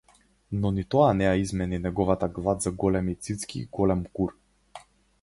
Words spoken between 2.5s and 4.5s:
за големи цицки и голем кур.